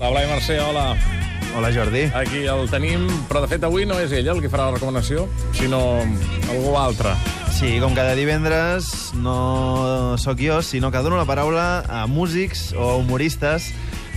[0.00, 0.96] Hola, Blai Mercè, hola.
[1.56, 2.04] Hola, Jordi.
[2.14, 5.24] Aquí el tenim, però de fet avui no és ell el que farà la recomanació,
[5.58, 5.80] sinó
[6.52, 7.16] algú altre.
[7.56, 13.00] Sí, com cada divendres, no sóc jo, sinó que dono la paraula a músics o
[13.00, 13.72] humoristes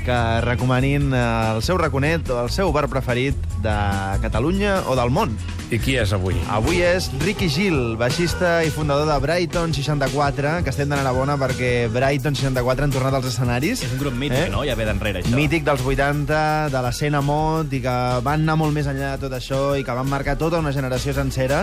[0.05, 3.33] que recomanin el seu raconet o el seu bar preferit
[3.65, 3.73] de
[4.21, 5.33] Catalunya o del món.
[5.71, 6.35] I qui és avui?
[6.51, 12.35] Avui és Ricky Gil, baixista i fundador de Brighton 64, que estem d'enhorabona perquè Brighton
[12.35, 13.85] 64 han tornat als escenaris.
[13.87, 14.49] És un grup mític, Eh?
[14.51, 14.65] no?
[14.67, 15.31] Ja ve d'enrere, això.
[15.37, 16.41] Mític dels 80,
[16.73, 17.93] de l'escena mod, i que
[18.25, 21.15] van anar molt més enllà de tot això, i que van marcar tota una generació
[21.15, 21.61] sencera,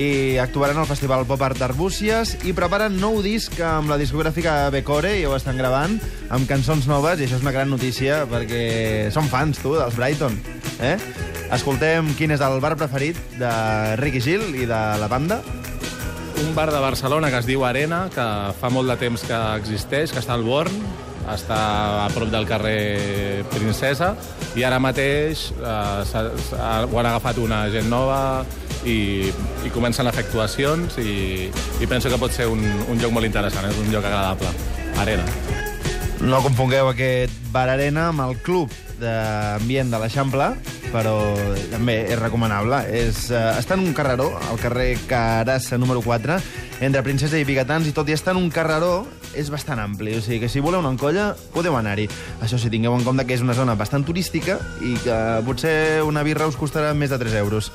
[0.00, 5.18] i actuaran al Festival Pop Art d'Arbúcies, i preparen nou disc amb la discogràfica Becore,
[5.20, 6.00] i ho estan gravant,
[6.32, 10.40] amb cançons noves, i això és una gran notícia, perquè som fans, tu, dels Brighton.
[10.80, 10.96] Eh?
[11.52, 13.50] Escoltem quin és el bar preferit de
[14.00, 15.40] Ricky Gil i de la banda.
[16.42, 18.24] Un bar de Barcelona que es diu Arena, que
[18.58, 20.74] fa molt de temps que existeix, que està al Born,
[21.30, 21.58] està
[22.04, 24.14] a prop del carrer Princesa,
[24.58, 28.44] i ara mateix eh, s'ha- s'ha- ho han agafat una gent nova
[28.84, 29.30] i,
[29.64, 31.48] i comencen a fer actuacions i,
[31.80, 34.50] i penso que pot ser un, un lloc molt interessant, és un lloc agradable.
[35.00, 35.24] Arena.
[36.24, 40.52] No confongueu aquest bar arena amb el club d'ambient de l'Eixample,
[40.94, 41.16] però
[41.72, 42.78] també és recomanable.
[42.94, 46.38] És, uh, està en un carreró, al carrer Carassa número 4,
[46.86, 49.02] entre Princesa i Vigatans, i tot i estar en un carreró,
[49.34, 50.14] és bastant ampli.
[50.14, 52.06] O sigui que si voleu una encolla, podeu anar-hi.
[52.44, 56.22] Això sí, tingueu en compte que és una zona bastant turística i que potser una
[56.22, 57.72] birra us costarà més de 3 euros.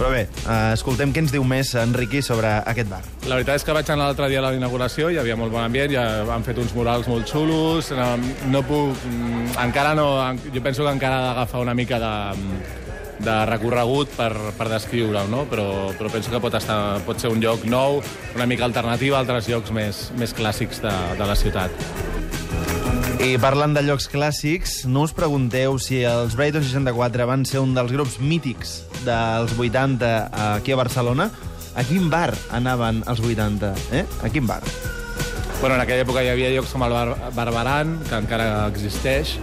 [0.00, 3.02] Però bé, uh, escoltem què ens diu més en Riqui sobre aquest bar.
[3.28, 5.60] La veritat és que vaig anar l'altre dia a la inauguració, hi havia molt bon
[5.60, 8.14] ambient, ja han fet uns murals molt xulos, no,
[8.48, 8.96] no puc...
[9.10, 10.06] mm, Encara no...
[10.54, 12.14] Jo penso que encara ha d'agafar una mica de,
[13.28, 15.44] de recorregut per, per descriure-ho, no?
[15.52, 15.68] Però,
[16.00, 18.00] però penso que pot, estar, pot ser un lloc nou,
[18.40, 21.76] una mica alternatiu a altres llocs més, més clàssics de, de la ciutat.
[23.20, 27.76] I parlant de llocs clàssics, no us pregunteu si els Brighton 64 van ser un
[27.76, 30.10] dels grups mítics dels 80
[30.56, 31.30] aquí a Barcelona.
[31.78, 33.74] A quin bar anaven els 80?
[33.94, 34.04] Eh?
[34.24, 34.60] A quin bar?
[35.60, 39.34] Bueno, en aquella època hi havia llocs com el Bar Barbaran, que encara existeix,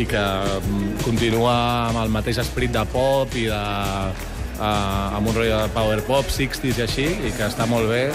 [0.00, 1.54] i que mm, continua
[1.90, 3.60] amb el mateix esperit de pop i de,
[4.58, 8.06] uh, amb un rotllo de power pop, 60s i així, i que està molt bé.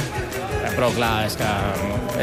[0.74, 1.50] Però, clar, és que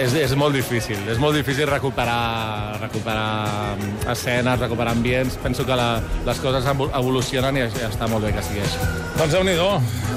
[0.00, 0.98] és, és molt difícil.
[1.12, 5.36] És molt difícil recuperar, recuperar mm, escenes, recuperar ambients.
[5.42, 5.90] Penso que la,
[6.26, 8.80] les coses evol- evolucionen i està molt bé que sigui així.
[9.18, 9.56] Doncs déu nhi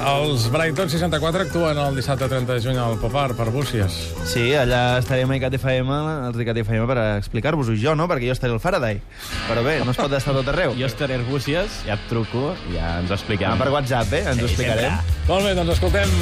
[0.04, 3.94] Els Brighton 64 actuen el dissabte 30 de juny al Pop Art per Búcies.
[4.28, 5.94] Sí, allà estarem a ICAT FM,
[6.28, 7.76] els FM, per explicar-vos-ho.
[7.80, 9.00] Jo no, perquè jo estaré al Faraday.
[9.48, 10.74] Però bé, no es pot estar tot arreu.
[10.76, 13.48] Jo estaré a Arbúcies, ja et truco, ja ens ho expliquem.
[13.54, 14.24] Ah, per WhatsApp, eh?
[14.26, 14.90] Ens ho Sí, explicarem.
[14.98, 15.24] sempre.
[15.32, 16.18] Molt bé, doncs escoltem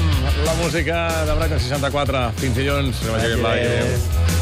[0.46, 2.30] la música de Brighton 64.
[2.38, 3.02] Fins dilluns.
[3.02, 3.52] Que vagi bé.
[3.56, 4.41] Adéu.